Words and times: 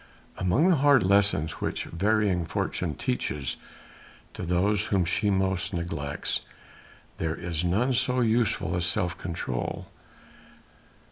Among 0.39 0.67
the 0.69 0.77
hard 0.77 1.03
lessons 1.03 1.61
which 1.61 1.83
varying 1.83 2.43
Fortune 2.47 2.95
teaches 2.95 3.57
to 4.33 4.41
those 4.41 4.85
whom 4.85 5.05
she 5.05 5.29
most 5.29 5.75
neglects, 5.75 6.41
there 7.19 7.35
is 7.35 7.63
none 7.63 7.93
so 7.93 8.19
useful 8.21 8.75
as 8.75 8.87
self 8.87 9.15
control. 9.15 9.85